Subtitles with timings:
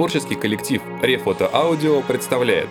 [0.00, 2.70] Творческий коллектив Рефото Аудио представляет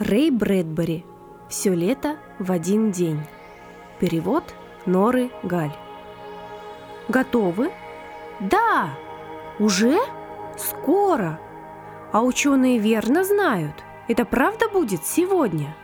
[0.00, 1.04] Рэй Брэдбери.
[1.48, 3.20] Все лето в один день.
[4.00, 4.42] Перевод
[4.86, 5.76] Норы Галь.
[7.08, 7.70] Готовы?
[8.40, 8.88] Да!
[9.60, 10.00] Уже?
[10.58, 11.38] Скоро!
[12.12, 13.84] А ученые верно знают.
[14.08, 15.76] Это правда будет сегодня?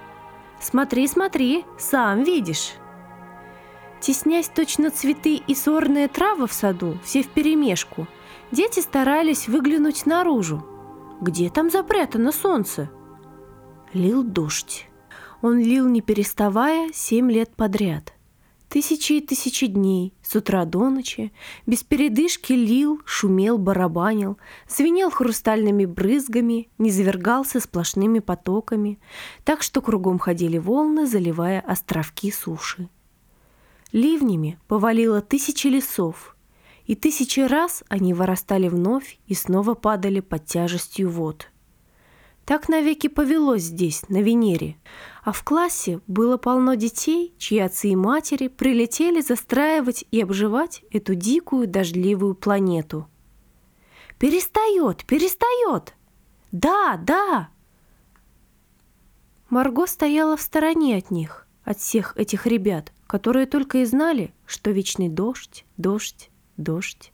[0.58, 2.72] Смотри, смотри, сам видишь.
[4.02, 8.06] Теснясь точно цветы и сорные травы в саду, все вперемешку,
[8.50, 10.66] дети старались выглянуть наружу.
[11.20, 12.90] Где там запрятано солнце?
[13.92, 14.88] Лил дождь.
[15.40, 18.12] Он лил не переставая семь лет подряд–
[18.72, 21.30] Тысячи и тысячи дней, с утра до ночи,
[21.66, 28.98] без передышки лил, шумел, барабанил, звенел хрустальными брызгами, не завергался сплошными потоками,
[29.44, 32.88] так что кругом ходили волны, заливая островки суши.
[33.92, 36.36] Ливнями повалило тысячи лесов,
[36.86, 41.48] и тысячи раз они вырастали вновь и снова падали под тяжестью вод–
[42.44, 44.76] так навеки повелось здесь, на Венере.
[45.22, 51.14] А в классе было полно детей, чьи отцы и матери прилетели застраивать и обживать эту
[51.14, 53.06] дикую дождливую планету.
[54.18, 55.04] «Перестает!
[55.04, 55.94] Перестает!
[56.50, 57.48] Да, да!»
[59.48, 64.70] Марго стояла в стороне от них, от всех этих ребят, которые только и знали, что
[64.70, 67.12] вечный дождь, дождь, дождь.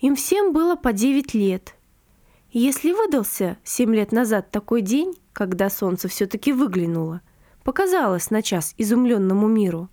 [0.00, 1.76] Им всем было по девять лет–
[2.50, 7.20] если выдался семь лет назад такой день, когда солнце все-таки выглянуло,
[7.62, 9.90] показалось на час изумленному миру,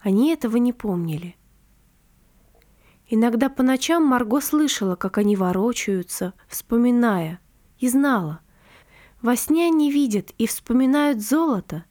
[0.00, 1.36] они этого не помнили.
[3.08, 7.40] Иногда по ночам Марго слышала, как они ворочаются, вспоминая,
[7.80, 8.40] и знала.
[9.20, 11.84] Во сне они видят и вспоминают золото,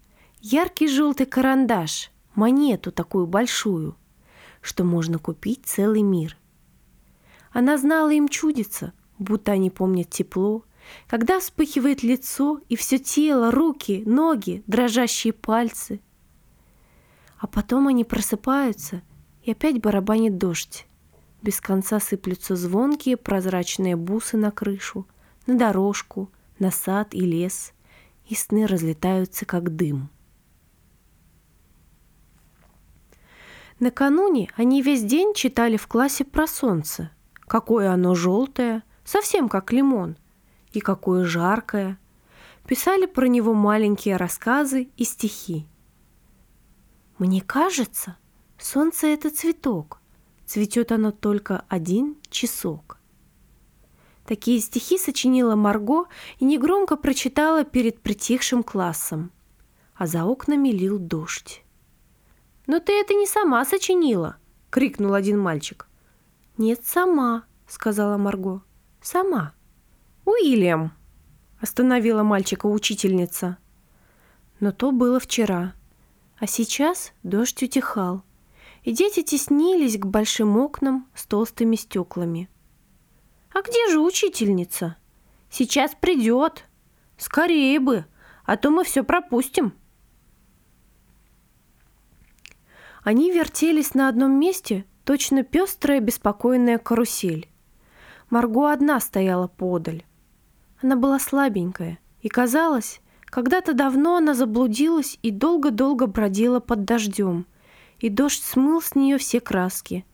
[0.43, 3.95] яркий желтый карандаш, монету такую большую,
[4.61, 6.37] что можно купить целый мир.
[7.51, 8.93] Она знала им чудится–
[9.23, 10.63] будто они помнят тепло,
[11.07, 16.01] когда вспыхивает лицо и все тело, руки, ноги, дрожащие пальцы.
[17.39, 19.01] А потом они просыпаются,
[19.43, 20.85] и опять барабанит дождь.
[21.41, 25.07] Без конца сыплются звонкие прозрачные бусы на крышу,
[25.45, 27.73] на дорожку, на сад и лес,
[28.27, 30.09] и сны разлетаются, как дым.
[33.79, 37.11] Накануне они весь день читали в классе про солнце.
[37.41, 40.17] Какое оно желтое– совсем как лимон.
[40.71, 41.99] И какое жаркое.
[42.67, 45.67] Писали про него маленькие рассказы и стихи.
[47.17, 48.17] Мне кажется,
[48.57, 49.99] солнце— это цветок.
[50.45, 52.97] Цветет оно только один часок.
[54.25, 56.05] Такие стихи сочинила Марго
[56.39, 59.31] и негромко прочитала перед притихшим классом.
[59.95, 61.62] А за окнами лил дождь.
[62.67, 64.37] «Но ты это не сама сочинила!»—
[64.69, 65.87] крикнул один мальчик.
[66.57, 68.61] «Нет, сама»,— сказала Марго.
[69.03, 69.53] Сама.
[70.23, 70.93] Уильям,
[71.59, 73.57] остановила мальчика учительница.
[74.61, 75.73] Но то было вчера.
[76.39, 78.23] А сейчас дождь утихал,
[78.83, 82.49] и дети теснились к большим окнам с толстыми стеклами.
[83.53, 84.95] «А где же учительница?
[85.49, 86.63] Сейчас придет.
[87.17, 88.05] Скорее бы,
[88.45, 89.73] а то мы все пропустим».
[93.03, 97.49] Они вертелись на одном месте, точно пестрая беспокойная карусель.
[98.29, 100.05] Марго одна стояла подаль.
[100.81, 107.45] Она была слабенькая, и казалось, когда-то давно она заблудилась и долго-долго бродила под дождем,
[107.99, 110.05] и дождь смыл с нее все краски.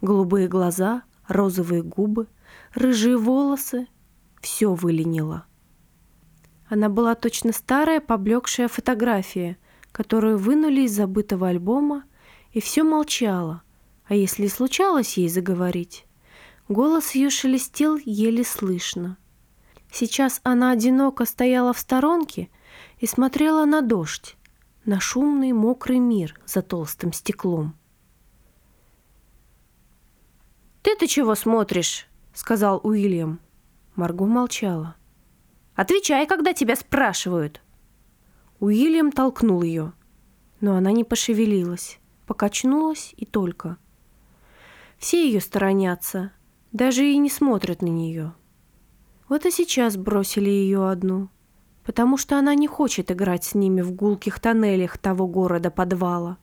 [0.00, 2.26] Голубые глаза, розовые губы,
[2.74, 3.86] рыжие волосы—
[4.40, 5.46] все выленило.
[6.68, 9.56] Она была точно старая поблекшая фотография,
[9.92, 12.04] которую вынули из забытого альбома,
[12.54, 13.62] и все молчала,
[14.06, 16.06] а если случалось ей заговорить,
[16.68, 19.18] Голос ее шелестел еле слышно.
[19.92, 22.48] Сейчас она одиноко стояла в сторонке
[22.98, 24.36] и смотрела на дождь,
[24.86, 27.76] на шумный мокрый мир за толстым стеклом.
[30.82, 33.40] «Ты-то чего смотришь?»— сказал Уильям.
[33.94, 34.96] Марго молчала.
[35.74, 37.60] «Отвечай, когда тебя спрашивают!»
[38.58, 39.92] Уильям толкнул ее,
[40.60, 43.78] но она не пошевелилась, покачнулась и только.
[44.98, 46.32] Все ее сторонятся,
[46.72, 48.32] даже и не смотрят на нее.
[49.28, 51.28] Вот и сейчас бросили ее одну,
[51.84, 56.38] потому что она не хочет играть с ними в гулких тоннелях того города-подвала.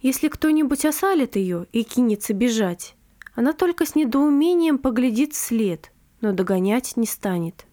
[0.00, 2.96] Если кто-нибудь осалит ее и кинется бежать,
[3.34, 7.66] она только с недоумением поглядит вслед, но догонять не станет.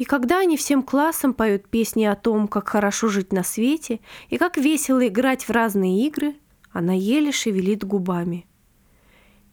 [0.00, 4.00] И когда они всем классом поют песни о том, как хорошо жить на свете
[4.30, 6.36] и как весело играть в разные игры,
[6.72, 8.46] она еле шевелит губами.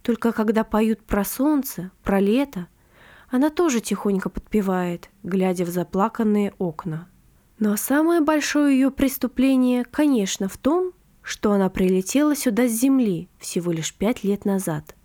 [0.04, 2.68] Только когда поют про солнце, про лето,
[3.30, 7.10] она тоже тихонько подпевает, глядя в заплаканные окна.
[7.60, 13.74] Но самое большое ее преступление, конечно, в том, что она прилетела сюда с Земли всего
[13.74, 14.96] лишь пять лет назад.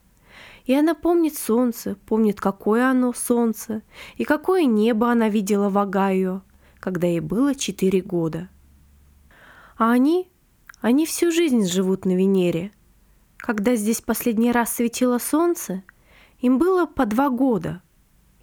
[0.64, 3.82] И она помнит солнце, помнит, какое оно солнце,
[4.16, 6.42] и какое небо она видела в Огайо,
[6.78, 8.48] когда ей было четыре года.
[9.76, 10.28] А они,
[10.80, 12.72] они всю жизнь живут на Венере.
[13.36, 15.82] Когда здесь последний раз светило солнце,
[16.38, 17.82] им было по два года,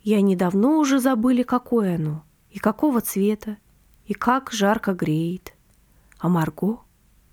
[0.04, 3.58] и они давно уже забыли, какое оно, и какого цвета,
[4.06, 5.54] и как жарко греет.
[6.18, 6.82] А Марго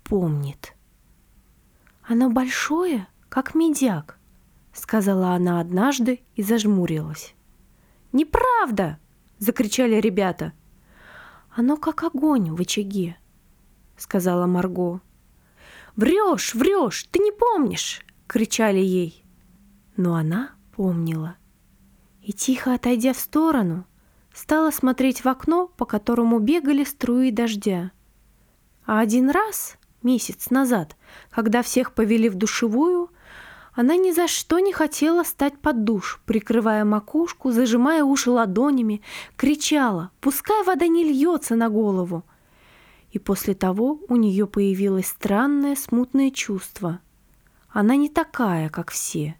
[0.05, 0.73] помнит.
[2.03, 4.16] «Оно большое, как медяк»,—
[4.77, 7.33] сказала она однажды и зажмурилась.
[8.11, 8.99] «Неправда!»—
[9.39, 10.53] закричали ребята.
[11.49, 13.17] «Оно как огонь в очаге»,—
[13.97, 15.01] сказала Марго.
[15.95, 19.23] «Врешь, врешь, ты не помнишь!»— кричали ей.
[19.95, 21.35] Но она помнила.
[22.21, 23.85] И тихо отойдя в сторону,
[24.31, 27.91] стала смотреть в окно, по которому бегали струи дождя.
[28.85, 30.95] А один раз месяц назад,
[31.31, 33.09] когда всех повели в душевую,
[33.77, 39.03] она ни за что не хотела стать под душ, прикрывая макушку, зажимая уши ладонями,
[39.35, 42.23] кричала «Пускай вода не льется на голову!»
[43.11, 47.01] И после того у нее появилось странное смутное чувство.
[47.69, 49.35] Она не такая, как все.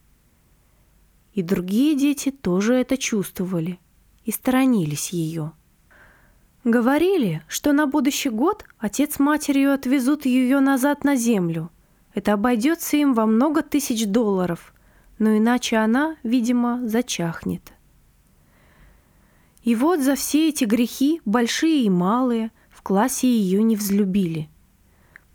[1.34, 3.80] И другие дети тоже это чувствовали
[4.24, 5.54] и сторонились ее.
[6.64, 11.72] Говорили, что на будущий год отец с матерью отвезут ее назад на землю.
[12.18, 14.74] Это обойдется им во много тысяч долларов,
[15.20, 17.74] но иначе она, видимо, зачахнет.
[19.62, 24.50] И вот за все эти грехи, большие и малые, в классе ее не взлюбили.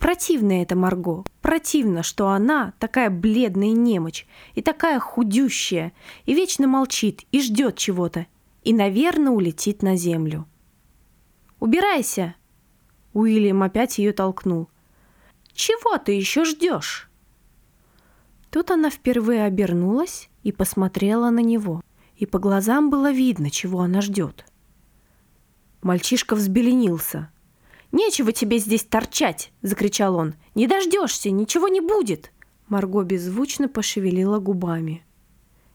[0.00, 4.26] Противно это Марго, противно, что она такая бледная немочь
[4.56, 5.92] и такая худющая,
[6.24, 8.26] и вечно молчит и ждет чего-то,
[8.64, 10.48] и, наверное, улетит на землю.
[11.60, 12.34] Убирайся!»
[13.12, 14.71] Уильям опять ее толкнул.
[15.54, 17.10] «Чего ты еще ждешь?»
[18.50, 21.82] Тут она впервые обернулась и посмотрела на него,
[22.16, 24.44] и по глазам было видно, чего она ждет.
[25.82, 27.30] Мальчишка взбеленился.
[27.90, 30.34] «Нечего тебе здесь торчать!»– закричал он.
[30.54, 32.32] «Не дождешься, ничего не будет!»
[32.68, 35.04] Марго беззвучно пошевелила губами.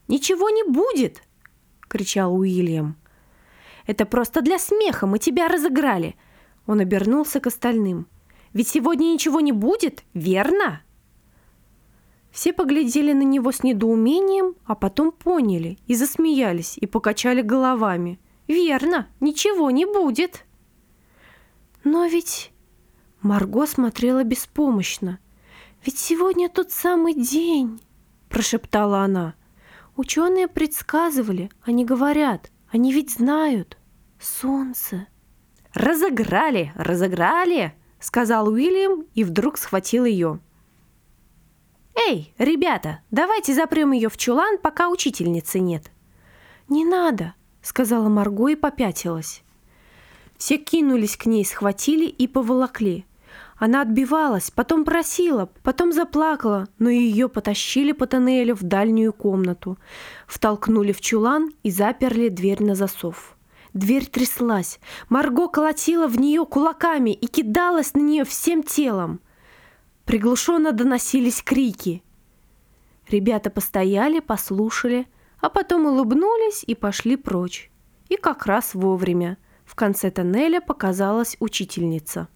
[0.08, 1.22] «Ничего не будет!»–
[1.88, 2.98] кричал Уильям.
[3.88, 6.16] Это просто для смеха, мы тебя разыграли!»
[6.68, 8.06] Он обернулся к остальным.
[8.54, 10.82] «Ведь сегодня ничего не будет, верно?»
[12.32, 18.20] Все поглядели на него с недоумением, а потом поняли и засмеялись, и покачали головами.
[18.48, 20.46] «Верно, ничего не будет!»
[21.84, 22.52] «Но ведь...»
[23.22, 25.20] Марго смотрела беспомощно.
[25.86, 27.82] «Ведь сегодня тот самый день!»
[28.30, 29.36] Прошептала она.
[29.96, 33.78] «Ученые предсказывали, они говорят, они ведь знают.
[34.20, 35.08] Солнце.
[35.74, 40.40] Разыграли, разыграли, сказал Уильям и вдруг схватил ее.
[42.08, 45.92] Эй, ребята, давайте запрем ее в чулан, пока учительницы нет.
[46.70, 49.42] Не надо, сказала Марго и попятилась.
[50.38, 53.06] Все кинулись к ней, схватили и поволокли.
[53.58, 59.80] Она отбивалась, потом просила, потом заплакала, но ее потащили по тоннелю в дальнюю комнату,
[60.28, 63.37] втолкнули в чулан и заперли дверь на засов.
[63.74, 69.20] Дверь тряслась, Марго колотила в нее кулаками и кидалась на нее всем телом.
[70.06, 72.02] Приглушенно доносились крики.
[73.10, 75.08] Ребята постояли, послушали,
[75.40, 77.72] а потом улыбнулись и пошли прочь.
[78.10, 79.38] И как раз вовремя.
[79.66, 82.30] В конце тоннеля показалась учительница.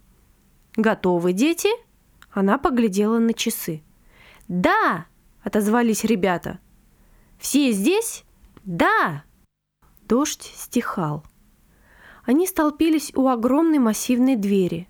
[0.76, 1.70] «Готовы, дети?»
[2.32, 3.84] Она поглядела на часы.
[4.48, 5.06] «Да!»–
[5.44, 6.60] отозвались ребята.
[7.40, 8.24] «Все здесь?»
[8.64, 9.24] «Да!»
[10.12, 11.24] Дождь стихал.
[12.26, 14.90] Они столпились у огромной массивной двери.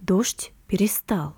[0.00, 1.36] Дождь перестал.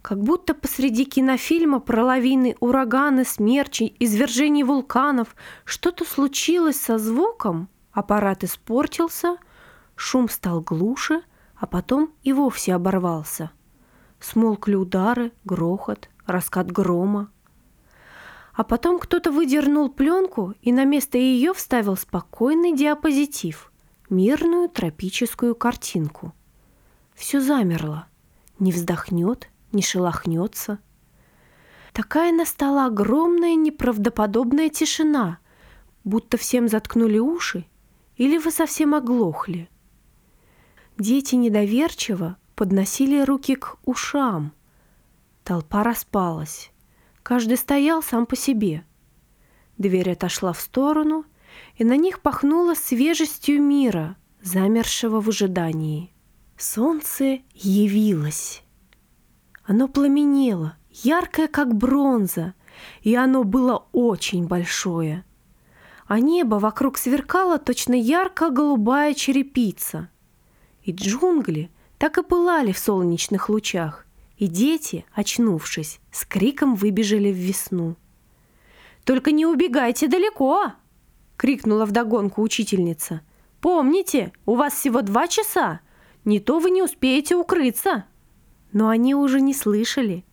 [0.00, 5.36] Как будто посреди кинофильма про лавины, ураганы, смерчи, извержений вулканов
[5.66, 9.36] что-то случилось со звуком, аппарат испортился,
[9.94, 11.20] шум стал глуше–
[11.58, 13.50] а потом и вовсе оборвался.
[14.18, 17.30] Смолкли удары, грохот, раскат грома.
[18.56, 23.70] А потом кто-то выдернул пленку и на место ее вставил спокойный диапозитив,
[24.08, 26.32] мирную тропическую картинку.
[27.14, 28.06] Все замерло,
[28.58, 30.78] не вздохнет, не шелохнется.
[31.92, 35.38] Такая настала огромная неправдоподобная тишина,
[36.04, 37.66] будто всем заткнули уши
[38.16, 39.68] Или вы совсем оглохли?
[40.96, 44.52] Дети недоверчиво подносили руки к ушам.
[45.44, 46.70] Толпа распалась.
[47.26, 48.84] Каждый стоял сам по себе.
[49.78, 51.24] Дверь отошла в сторону,
[51.74, 56.12] и на них пахнуло свежестью мира, замершего в ожидании.
[56.56, 58.62] Солнце явилось.
[59.64, 62.54] Оно пламенело, яркое, как бронза,
[63.00, 65.24] и оно было очень большое.
[66.06, 70.10] А небо вокруг сверкало точно ярко-голубая черепица.
[70.84, 74.05] И джунгли так и пылали в солнечных лучах,
[74.38, 77.96] и дети, очнувшись, с криком выбежали в весну.
[79.04, 80.72] «Только не убегайте далеко!»—
[81.36, 83.22] крикнула вдогонку учительница.
[83.60, 85.80] «Помните, у вас всего два часа!»
[86.26, 88.04] Не то вы не успеете укрыться.
[88.72, 90.24] Но они уже не слышали.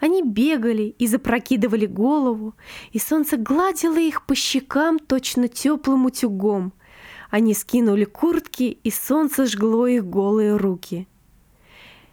[0.00, 2.54] Они бегали и запрокидывали голову,
[2.90, 6.72] и солнце гладило их по щекам точно теплым утюгом.
[7.30, 11.06] Они скинули куртки, и солнце жгло их голые руки.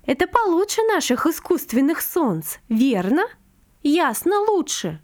[0.05, 3.23] Это получше наших искусственных солнц, верно?
[3.83, 5.01] Ясно лучше.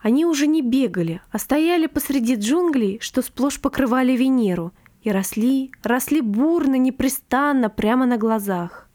[0.00, 4.72] Они уже не бегали, а стояли посреди джунглей, что сплошь покрывали Венеру–
[5.06, 8.88] и росли, росли бурно, непрестанно, прямо на глазах.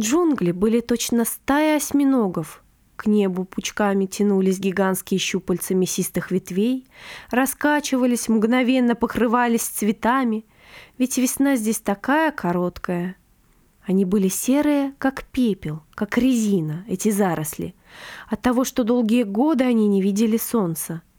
[0.00, 2.64] Джунгли были точно стая осьминогов.
[2.96, 6.88] К небу пучками тянулись гигантские щупальца мясистых ветвей,
[7.30, 10.44] раскачивались, мгновенно покрывались цветами,
[10.98, 13.14] ведь весна здесь такая короткая.
[13.86, 17.74] Они были серые, как пепел, как резина, эти заросли,
[18.28, 21.02] от того, что долгие годы они не видели солнца–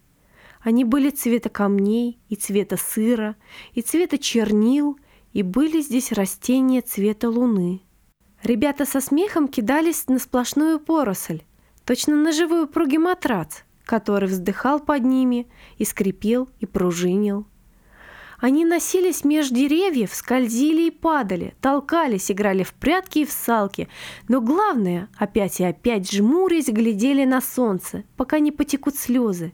[0.64, 3.36] они были цвета камней и цвета сыра,
[3.74, 5.00] и цвета чернил,
[5.34, 7.82] и были здесь растения цвета луны.
[8.44, 11.42] Ребята со смехом кидались на сплошную поросль,
[11.86, 17.48] точно на живой упругий матрац, который вздыхал под ними и скрипел и пружинил.
[18.42, 23.88] Они носились меж деревьев, скользили и падали, толкались, играли в прятки и в салки,
[24.28, 29.54] но главное, опять и опять жмурясь, глядели на солнце, пока не потекут слезы,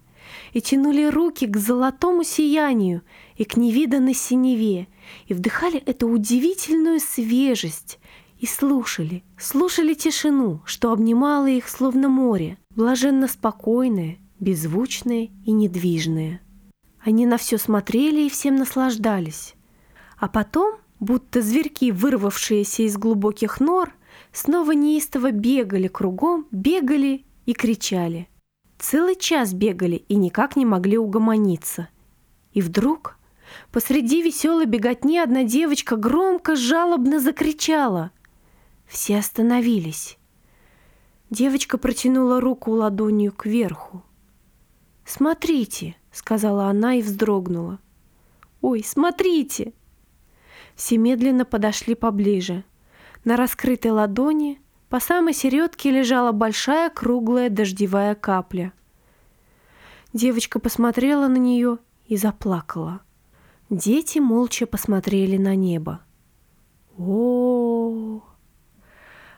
[0.53, 3.01] и тянули руки к золотому сиянию
[3.36, 4.88] и к невиданной синеве,
[5.25, 8.00] и вдыхали эту удивительную свежесть,
[8.39, 16.39] и слушали, слушали тишину, что обнимала их словно море, блаженно спокойное, беззвучное и недвижное.
[17.08, 19.56] Они на все смотрели и всем наслаждались.
[20.20, 23.96] А потом, будто зверьки, вырвавшиеся из глубоких нор,
[24.32, 28.28] снова неистово бегали кругом, бегали и кричали–
[28.80, 31.90] Целый час бегали и никак не могли угомониться.
[32.54, 33.18] И вдруг
[33.72, 38.12] посреди веселой беготни одна девочка громко, жалобно закричала.
[38.86, 40.18] Все остановились.
[41.30, 44.04] Девочка протянула руку ладонью кверху.
[45.06, 47.80] «Смотрите»,— сказала она и вздрогнула.
[48.62, 49.74] «Ой, смотрите!»
[50.76, 52.64] Все медленно подошли поближе.
[53.24, 54.60] На раскрытой ладони
[54.90, 58.74] по самой середке лежала большая круглая дождевая капля.
[60.14, 63.02] Девочка посмотрела на нее и заплакала.
[63.70, 66.02] Дети молча посмотрели на небо.
[66.98, 68.22] О,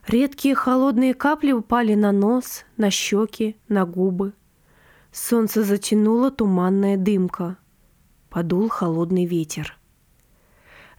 [0.07, 4.33] Редкие холодные капли упали на нос, на щеки, на губы.
[5.11, 7.57] Солнце затянуло туманная дымка.
[8.29, 9.75] Подул холодный ветер.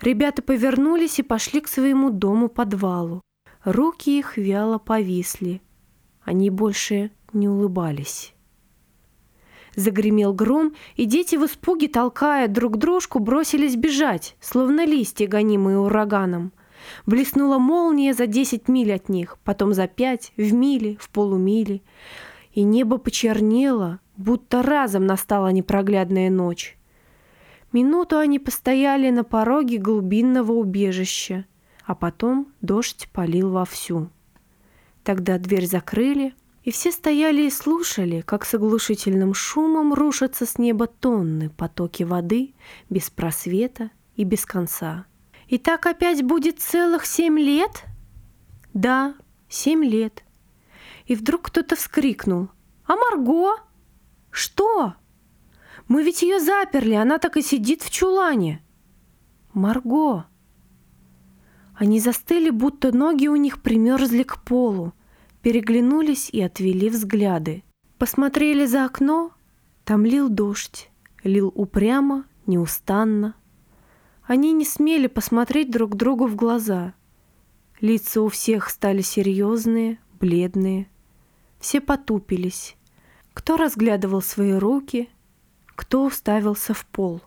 [0.00, 3.20] Ребята повернулись и пошли к своему дому-подвалу.
[3.64, 5.62] Руки их вяло повисли.
[6.22, 8.34] Они больше не улыбались.
[9.76, 16.52] Загремел гром, и дети в испуге, толкая друг дружку, бросились бежать, словно листья, гонимые ураганом.
[17.06, 21.82] Блеснула молния за десять миль от них, потом за пять, в миле, в полумиле.
[22.52, 26.76] И небо почернело, будто разом настала непроглядная ночь.
[27.72, 31.44] Минуту они постояли на пороге глубинного убежища,
[31.84, 34.10] а потом дождь полил вовсю.
[35.04, 40.86] Тогда дверь закрыли, и все стояли и слушали, как с оглушительным шумом рушатся с неба
[40.86, 42.54] тонны потоки воды
[42.90, 45.06] без просвета и без конца.
[45.46, 47.84] «И так опять будет целых семь лет?»
[48.74, 49.14] «Да,
[49.48, 50.22] семь лет».
[51.10, 52.50] И вдруг кто-то вскрикнул.
[52.84, 53.56] «А Марго?»
[54.30, 54.94] «Что?»
[55.88, 58.62] «Мы ведь ее заперли, она так и сидит в чулане».
[59.52, 60.26] «Марго!»
[61.74, 64.92] Они застыли, будто ноги у них примерзли к полу,
[65.42, 67.64] переглянулись и отвели взгляды.
[67.98, 69.32] Посмотрели за окно,
[69.84, 70.92] там лил дождь,
[71.24, 73.34] лил упрямо, неустанно.
[74.22, 76.94] Они не смели посмотреть друг другу в глаза.
[77.80, 80.88] Лица у всех стали серьезные, бледные.
[81.60, 82.76] Все потупились.
[83.34, 85.10] Кто разглядывал свои руки,
[85.66, 87.20] кто уставился в пол.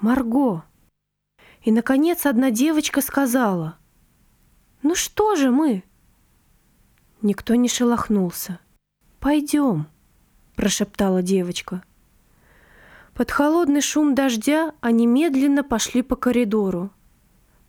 [0.00, 0.64] Марго.
[1.62, 3.78] И, наконец, одна девочка сказала,
[4.82, 5.84] «Ну что же мы?»
[7.22, 8.58] Никто не шелохнулся.
[9.18, 9.86] «Пойдем»,—
[10.56, 11.82] прошептала девочка.
[13.14, 16.90] Под холодный шум дождя они медленно пошли по коридору.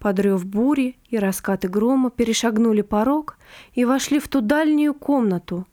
[0.01, 3.37] Подрев бури и раскаты грома перешагнули порог
[3.73, 5.67] и вошли в ту дальнюю комнату.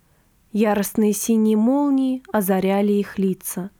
[0.52, 3.70] Яростные синие молнии озаряли их лица.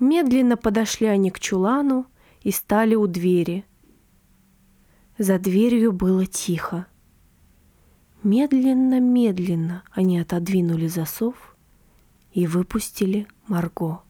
[0.00, 2.06] Медленно подошли они к чулану
[2.40, 3.66] и стали у двери.
[5.18, 6.86] За дверью было тихо.
[8.22, 11.54] Медленно-медленно они отодвинули засов
[12.32, 14.05] и выпустили Марго.